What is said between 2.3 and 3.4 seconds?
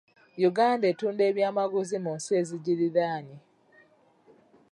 ezigiriraanye.